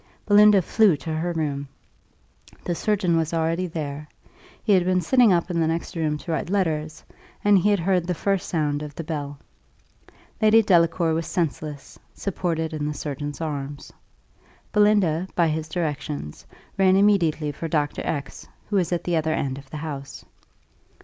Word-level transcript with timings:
Belinda 0.25 0.63
flew 0.63 0.97
to 0.97 1.13
her 1.13 1.31
room. 1.31 1.67
The 2.63 2.73
surgeon 2.73 3.15
was 3.17 3.35
already 3.35 3.67
there; 3.67 4.09
he 4.63 4.73
had 4.73 4.83
been 4.83 4.99
sitting 4.99 5.31
up 5.31 5.51
in 5.51 5.59
the 5.59 5.67
next 5.67 5.95
room 5.95 6.17
to 6.17 6.31
write 6.31 6.49
letters, 6.49 7.03
and 7.45 7.55
he 7.59 7.69
had 7.69 7.79
heard 7.79 8.07
the 8.07 8.15
first 8.15 8.49
sound 8.49 8.81
of 8.81 8.95
the 8.95 9.03
bell. 9.03 9.37
Lady 10.41 10.63
Delacour 10.63 11.13
was 11.13 11.27
senseless, 11.27 11.99
supported 12.15 12.73
in 12.73 12.87
the 12.87 12.95
surgeon's 12.95 13.41
arms. 13.41 13.93
Belinda, 14.71 15.27
by 15.35 15.47
his 15.49 15.69
directions, 15.69 16.47
ran 16.79 16.95
immediately 16.97 17.51
for 17.51 17.67
Doctor 17.67 18.01
X, 18.03 18.47
who 18.71 18.77
was 18.77 18.91
at 18.91 19.03
the 19.03 19.15
other 19.15 19.33
end 19.35 19.59
of 19.59 19.69
the 19.69 19.77
house. 19.77 20.25